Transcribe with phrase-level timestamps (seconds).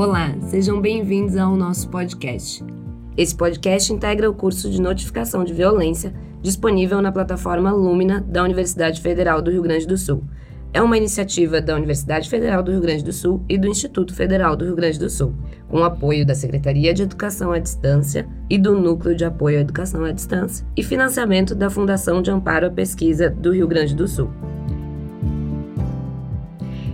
[0.00, 2.64] Olá, sejam bem-vindos ao nosso podcast.
[3.18, 8.98] Esse podcast integra o curso de notificação de violência disponível na plataforma Lumina da Universidade
[9.02, 10.24] Federal do Rio Grande do Sul.
[10.72, 14.56] É uma iniciativa da Universidade Federal do Rio Grande do Sul e do Instituto Federal
[14.56, 15.34] do Rio Grande do Sul,
[15.68, 20.02] com apoio da Secretaria de Educação à Distância e do Núcleo de Apoio à Educação
[20.04, 24.30] à Distância e financiamento da Fundação de Amparo à Pesquisa do Rio Grande do Sul.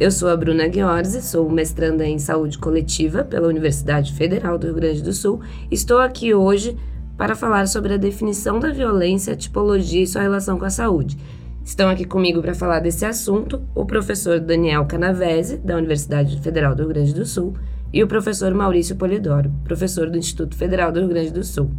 [0.00, 4.76] Eu sou a Bruna Ghiorzi, sou mestranda em Saúde Coletiva pela Universidade Federal do Rio
[4.76, 5.42] Grande do Sul.
[5.70, 6.74] Estou aqui hoje
[7.18, 11.18] para falar sobre a definição da violência, a tipologia e sua relação com a saúde.
[11.62, 16.84] Estão aqui comigo para falar desse assunto o professor Daniel Canavese, da Universidade Federal do
[16.84, 17.52] Rio Grande do Sul,
[17.92, 21.70] e o professor Maurício Polidoro, professor do Instituto Federal do Rio Grande do Sul.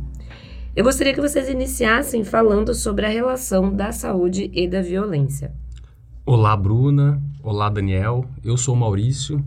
[0.75, 5.51] Eu gostaria que vocês iniciassem falando sobre a relação da saúde e da violência.
[6.23, 7.19] Olá, Bruna.
[7.43, 8.23] Olá, Daniel.
[8.43, 9.43] Eu sou Maurício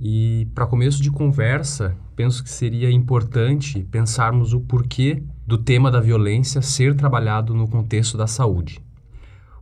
[0.00, 5.98] e, para começo de conversa, penso que seria importante pensarmos o porquê do tema da
[5.98, 8.80] violência ser trabalhado no contexto da saúde.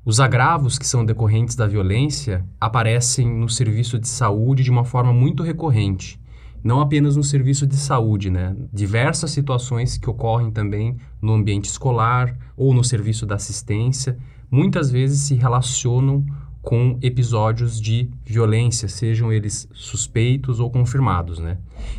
[0.04, 5.12] Os agravos que são decorrentes da violência aparecem no serviço de saúde de uma forma
[5.12, 6.20] muito recorrente.
[6.62, 8.54] Não apenas no serviço de saúde, né?
[8.70, 14.18] Diversas situações que ocorrem também no ambiente escolar ou no serviço da assistência,
[14.50, 16.22] muitas vezes se relacionam
[16.62, 21.58] com episódios de violência, sejam eles suspeitos ou confirmados, né?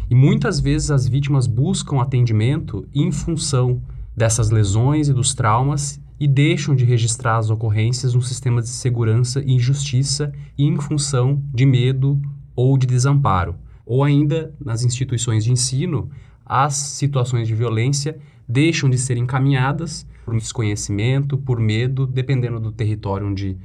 [0.09, 3.81] E muitas vezes as vítimas buscam atendimento em função
[4.15, 9.43] dessas lesões e dos traumas e deixam de registrar as ocorrências no sistema de segurança
[9.45, 12.21] e justiça em função de medo
[12.55, 13.55] ou de desamparo.
[13.85, 16.09] Ou ainda nas instituições de ensino,
[16.45, 23.27] as situações de violência deixam de ser encaminhadas por desconhecimento, por medo, dependendo do território
[23.27, 23.57] onde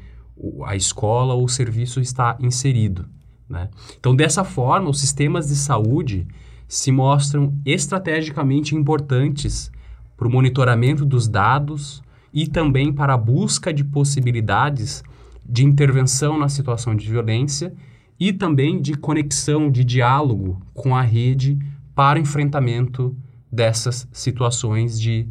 [0.64, 3.06] a escola ou o serviço está inserido.
[3.48, 3.68] Né?
[3.98, 6.26] Então, dessa forma, os sistemas de saúde
[6.66, 9.72] se mostram estrategicamente importantes
[10.16, 12.02] para o monitoramento dos dados
[12.32, 15.02] e também para a busca de possibilidades
[15.48, 17.72] de intervenção na situação de violência
[18.20, 21.58] e também de conexão, de diálogo com a rede
[21.94, 23.16] para enfrentamento
[23.50, 25.26] dessas situações de,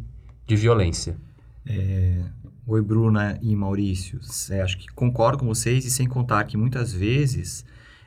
[0.46, 1.16] de violência.
[1.64, 2.22] É,
[2.70, 4.20] Oi, Bruna e Maurício.
[4.50, 7.64] É, acho que concordo com vocês e sem contar que muitas vezes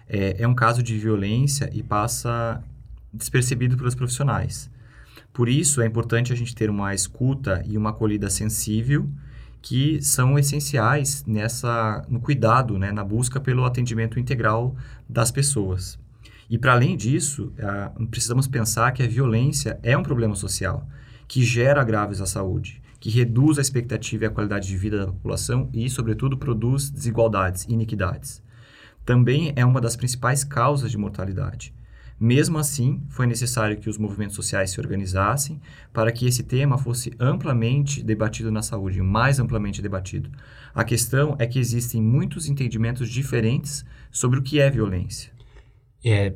[0.07, 2.63] é, é um caso de violência e passa
[3.11, 4.69] despercebido pelos profissionais.
[5.33, 9.09] Por isso, é importante a gente ter uma escuta e uma acolhida sensível
[9.63, 14.75] que são essenciais nessa no cuidado, né, na busca pelo atendimento integral
[15.09, 15.97] das pessoas.
[16.47, 17.51] E para além disso,
[18.11, 20.87] precisamos pensar que a violência é um problema social
[21.27, 25.07] que gera agraves à saúde que reduz a expectativa e a qualidade de vida da
[25.07, 28.43] população e, sobretudo, produz desigualdades e iniquidades.
[29.03, 31.73] Também é uma das principais causas de mortalidade.
[32.19, 35.59] Mesmo assim, foi necessário que os movimentos sociais se organizassem
[35.91, 40.29] para que esse tema fosse amplamente debatido na saúde, mais amplamente debatido.
[40.71, 45.31] A questão é que existem muitos entendimentos diferentes sobre o que é violência.
[46.05, 46.35] É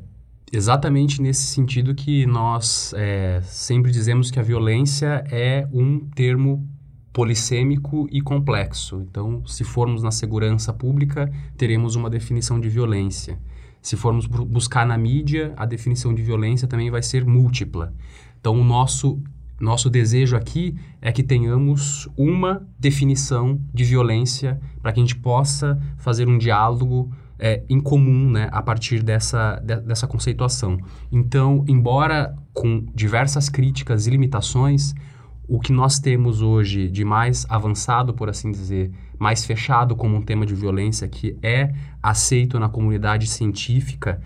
[0.51, 6.67] exatamente nesse sentido que nós é, sempre dizemos que a violência é um termo
[7.11, 9.05] polissêmico e complexo.
[9.09, 13.39] Então, se formos na segurança pública, teremos uma definição de violência.
[13.81, 17.93] Se formos buscar na mídia, a definição de violência também vai ser múltipla.
[18.39, 19.21] Então, o nosso
[19.59, 25.81] nosso desejo aqui é que tenhamos uma definição de violência para que a gente possa
[25.97, 27.09] fazer um diálogo
[27.39, 30.77] é, em comum né, a partir dessa, de, dessa conceituação.
[31.11, 34.93] Então, embora com diversas críticas e limitações,
[35.47, 40.21] o que nós temos hoje de mais avançado, por assim dizer, mais fechado como um
[40.21, 44.21] tema de violência que é aceito na comunidade científica,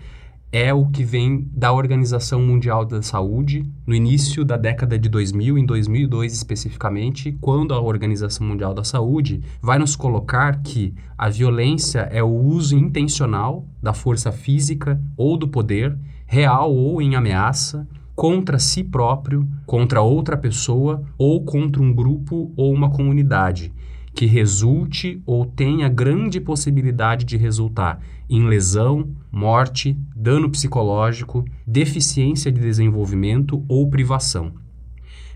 [0.52, 5.56] é o que vem da Organização Mundial da Saúde, no início da década de 2000,
[5.56, 12.00] em 2002 especificamente, quando a Organização Mundial da Saúde vai nos colocar que a violência
[12.10, 15.96] é o uso intencional da força física ou do poder,
[16.26, 17.86] real ou em ameaça,
[18.16, 23.72] contra si próprio, contra outra pessoa ou contra um grupo ou uma comunidade
[24.14, 32.60] que resulte ou tenha grande possibilidade de resultar em lesão, morte, dano psicológico, deficiência de
[32.60, 34.52] desenvolvimento ou privação.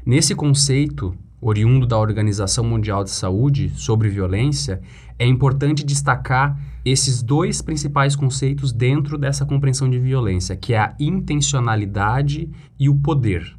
[0.04, 4.80] Nesse conceito, oriundo da Organização Mundial de Saúde sobre violência,
[5.18, 10.94] é importante destacar esses dois principais conceitos dentro dessa compreensão de violência, que é a
[11.00, 13.56] intencionalidade e o poder.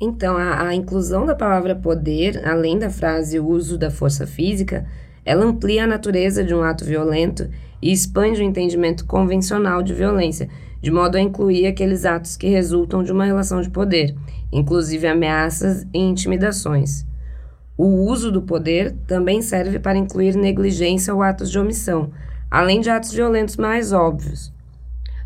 [0.00, 4.86] Então, a, a inclusão da palavra poder, além da frase uso da força física,
[5.24, 7.48] ela amplia a natureza de um ato violento
[7.80, 10.48] e expande o entendimento convencional de violência,
[10.82, 14.14] de modo a incluir aqueles atos que resultam de uma relação de poder,
[14.52, 17.06] inclusive ameaças e intimidações.
[17.76, 22.10] O uso do poder também serve para incluir negligência ou atos de omissão,
[22.50, 24.52] além de atos violentos mais óbvios.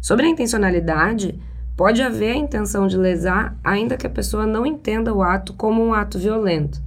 [0.01, 1.39] Sobre a intencionalidade,
[1.79, 5.81] pode haver a intenção de lesar, ainda que a pessoa não entenda o ato como
[5.81, 6.83] um ato violento.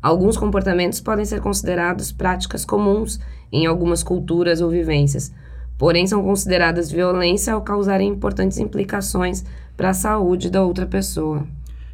[0.00, 3.18] Alguns comportamentos podem ser considerados práticas comuns
[3.50, 5.34] em algumas culturas ou vivências,
[5.76, 9.44] porém são consideradas violência ao causarem importantes implicações
[9.76, 11.44] para a saúde da outra pessoa.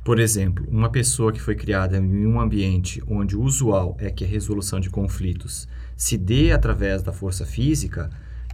[0.04, 4.24] Por exemplo, uma pessoa que foi criada em um ambiente onde o usual é que
[4.24, 5.66] a resolução de conflitos
[5.96, 8.10] se dê através da força física,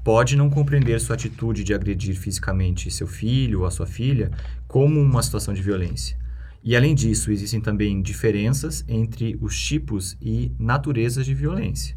[0.09, 4.31] pode não compreender sua atitude de agredir fisicamente seu filho ou a sua filha
[4.67, 6.17] como uma situação de violência.
[6.65, 11.95] E além disso, existem também diferenças entre os tipos e naturezas de violência.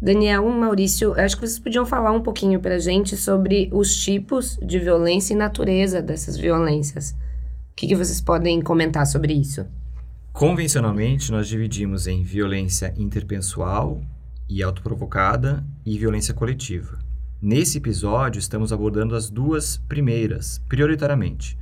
[0.00, 4.58] Daniel, Maurício, acho que vocês podiam falar um pouquinho para a gente sobre os tipos
[4.62, 7.10] de violência e natureza dessas violências.
[7.10, 9.66] O que, que vocês podem comentar sobre isso?
[10.32, 14.00] Convencionalmente, nós dividimos em violência interpessoal
[14.48, 17.09] e autoprovocada e violência coletiva.
[17.42, 21.56] Nesse episódio, estamos abordando as duas primeiras, prioritariamente.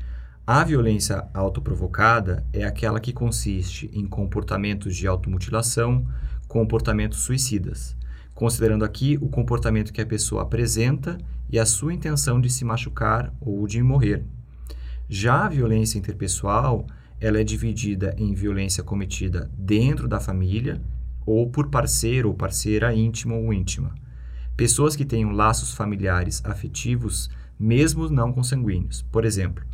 [0.45, 6.05] A violência autoprovocada é aquela que consiste em comportamentos de automutilação,
[6.49, 7.97] comportamentos suicidas,
[8.35, 11.17] considerando aqui o comportamento que a pessoa apresenta
[11.49, 14.25] e a sua intenção de se machucar ou de morrer.
[15.09, 16.89] Já a violência interpessoal,
[17.21, 20.83] ela é dividida em violência cometida dentro da família
[21.25, 23.95] ou por parceiro ou parceira íntimo ou íntima.
[24.59, 29.03] Pessoas que tenham laços familiares afetivos, mesmo não consanguíneos.
[29.03, 29.65] Por exemplo,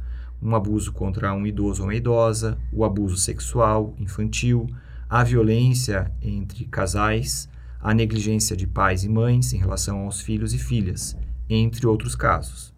[0.43, 4.67] um abuso contra um idoso ou uma idosa, o abuso sexual infantil,
[5.09, 7.49] a violência entre casais,
[7.81, 11.17] a negligência de pais e mães em relação aos filhos e filhas,
[11.49, 12.75] entre outros casos.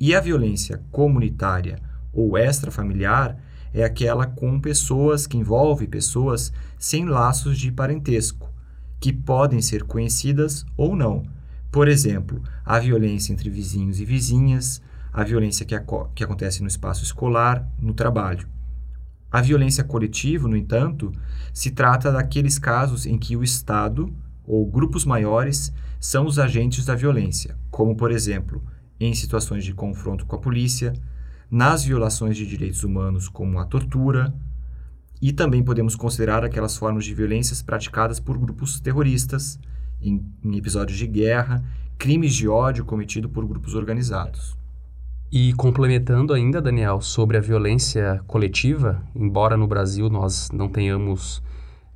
[0.00, 1.80] E a violência comunitária
[2.12, 3.38] ou extrafamiliar
[3.72, 8.52] é aquela com pessoas que envolve pessoas sem laços de parentesco,
[9.04, 11.24] que podem ser conhecidas ou não.
[11.70, 14.80] Por exemplo, a violência entre vizinhos e vizinhas,
[15.12, 15.78] a violência que,
[16.14, 18.48] que acontece no espaço escolar, no trabalho.
[19.30, 21.12] A violência coletiva, no entanto,
[21.52, 24.10] se trata daqueles casos em que o Estado
[24.42, 28.64] ou grupos maiores são os agentes da violência, como, por exemplo,
[28.98, 30.94] em situações de confronto com a polícia,
[31.50, 34.34] nas violações de direitos humanos, como a tortura,
[35.24, 39.58] e também podemos considerar aquelas formas de violências praticadas por grupos terroristas,
[39.98, 41.64] em, em episódios de guerra,
[41.96, 44.54] crimes de ódio cometidos por grupos organizados.
[45.32, 51.42] E complementando ainda, Daniel, sobre a violência coletiva, embora no Brasil nós não tenhamos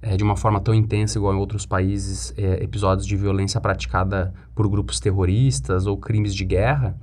[0.00, 4.32] é, de uma forma tão intensa igual em outros países é, episódios de violência praticada
[4.54, 6.98] por grupos terroristas ou crimes de guerra,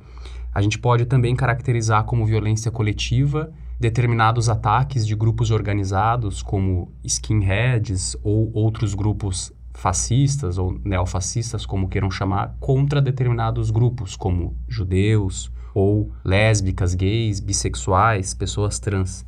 [0.51, 8.15] a gente pode também caracterizar como violência coletiva determinados ataques de grupos organizados, como skinheads
[8.23, 16.11] ou outros grupos fascistas ou neofascistas, como queiram chamar, contra determinados grupos, como judeus ou
[16.23, 19.25] lésbicas, gays, bissexuais, pessoas trans.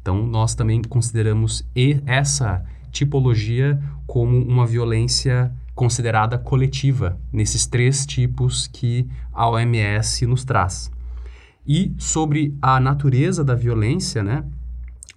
[0.00, 1.62] Então, nós também consideramos
[2.06, 10.90] essa tipologia como uma violência considerada coletiva, nesses três tipos que a OMS nos traz.
[11.66, 14.44] E sobre a natureza da violência, né,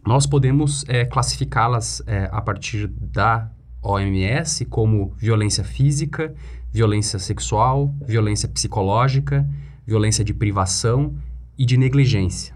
[0.06, 3.50] nós podemos é, classificá-las é, a partir da
[3.82, 6.34] OMS como violência física,
[6.72, 9.48] violência sexual, violência psicológica,
[9.86, 11.16] violência de privação
[11.58, 12.56] e de negligência.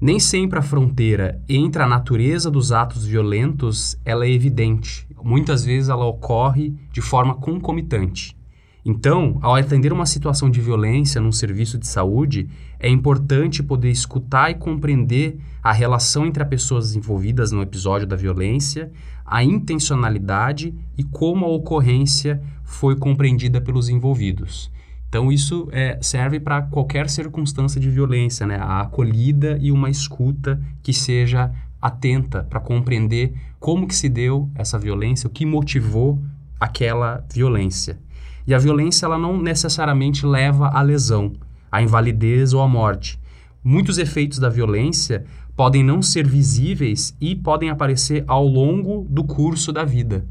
[0.00, 5.06] Nem sempre a fronteira entre a natureza dos atos violentos ela é evidente.
[5.22, 8.36] Muitas vezes ela ocorre de forma concomitante.
[8.84, 12.48] Então, ao atender uma situação de violência num serviço de saúde,
[12.80, 18.16] é importante poder escutar e compreender a relação entre as pessoas envolvidas no episódio da
[18.16, 18.90] violência,
[19.24, 24.70] a intencionalidade e como a ocorrência foi compreendida pelos envolvidos.
[25.08, 28.56] Então, isso é, serve para qualquer circunstância de violência, né?
[28.56, 34.78] a acolhida e uma escuta que seja atenta para compreender como que se deu essa
[34.78, 36.18] violência, o que motivou
[36.58, 37.98] aquela violência.
[38.46, 41.32] E a violência ela não necessariamente leva à lesão,
[41.70, 43.18] à invalidez ou à morte.
[43.62, 45.24] Muitos efeitos da violência
[45.56, 50.24] podem não ser visíveis e podem aparecer ao longo do curso da vida.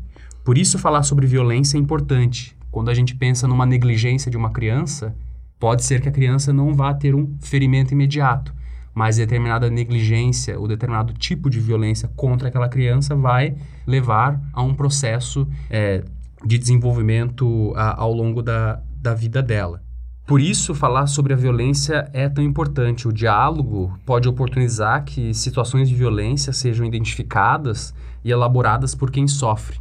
[0.44, 2.58] Por isso, falar sobre violência é importante.
[2.72, 5.16] Quando a gente pensa numa negligência de uma criança,
[5.60, 8.54] pode ser que a criança não vá ter um ferimento imediato,
[8.94, 14.74] mas determinada negligência ou determinado tipo de violência contra aquela criança vai levar a um
[14.74, 16.04] processo é,
[16.46, 19.82] de desenvolvimento a, ao longo da, da vida dela.
[20.26, 23.08] Por isso, falar sobre a violência é tão importante.
[23.08, 27.94] O diálogo pode oportunizar que situações de violência sejam identificadas
[28.24, 29.80] e elaboradas por quem sofre,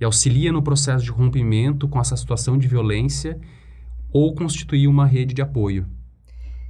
[0.00, 3.38] e auxilia no processo de rompimento com essa situação de violência
[4.12, 5.86] ou constituir uma rede de apoio.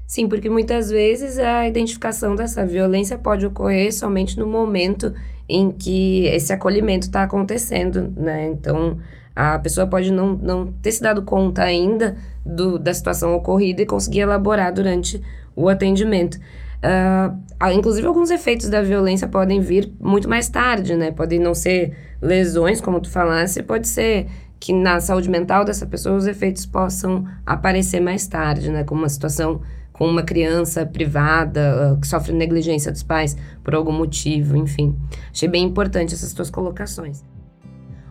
[0.06, 5.12] Sim, porque muitas vezes a identificação dessa violência pode ocorrer somente no momento
[5.46, 8.48] em que esse acolhimento está acontecendo, né?
[8.48, 8.98] Então,
[9.40, 13.86] a pessoa pode não, não ter se dado conta ainda do, da situação ocorrida e
[13.86, 15.22] conseguir elaborar durante
[15.54, 16.40] o atendimento.
[16.82, 21.12] Uh, inclusive, alguns efeitos da violência podem vir muito mais tarde, né?
[21.12, 24.26] Podem não ser lesões, como tu falasse, pode ser
[24.58, 28.82] que na saúde mental dessa pessoa os efeitos possam aparecer mais tarde, né?
[28.82, 29.60] Como uma situação
[29.92, 34.96] com uma criança privada uh, que sofre negligência dos pais por algum motivo, enfim.
[35.30, 37.22] Achei bem importante essas tuas colocações.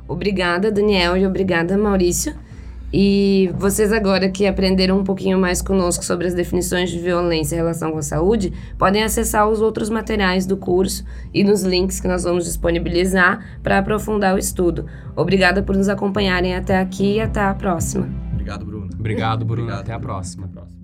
[0.07, 2.33] Obrigada, Daniel, e obrigada, Maurício.
[2.91, 7.57] E vocês agora que aprenderam um pouquinho mais conosco sobre as definições de violência em
[7.57, 12.07] relação com a saúde, podem acessar os outros materiais do curso e nos links que
[12.07, 14.85] nós vamos disponibilizar para aprofundar o estudo.
[15.15, 18.07] Obrigada por nos acompanharem até aqui e até a próxima.
[18.31, 18.89] Obrigado, Bruno.
[18.97, 19.63] Obrigado, Bruno.
[19.63, 20.45] Obrigado, até a próxima.
[20.45, 20.76] Até a próxima.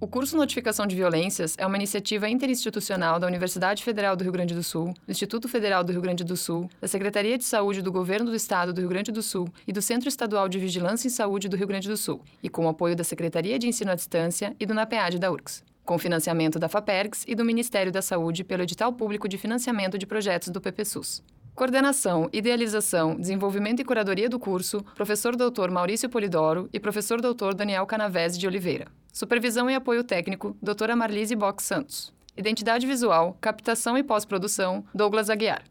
[0.00, 4.54] O curso Notificação de Violências é uma iniciativa interinstitucional da Universidade Federal do Rio Grande
[4.54, 7.90] do Sul, do Instituto Federal do Rio Grande do Sul, da Secretaria de Saúde do
[7.90, 11.10] Governo do Estado do Rio Grande do Sul e do Centro Estadual de Vigilância em
[11.10, 13.96] Saúde do Rio Grande do Sul, e com o apoio da Secretaria de Ensino à
[13.96, 18.44] Distância e do NAPEAD da URCS, com financiamento da FAPERGS e do Ministério da Saúde
[18.44, 21.24] pelo edital público de financiamento de projetos do PPSUS.
[21.56, 27.84] Coordenação, idealização, desenvolvimento e curadoria do curso, professor doutor Maurício Polidoro e professor doutor Daniel
[27.84, 28.86] Canavese de Oliveira.
[29.18, 32.14] Supervisão e apoio técnico, doutora Marlise Box Santos.
[32.36, 35.64] Identidade visual, captação e pós-produção, Douglas Aguiar.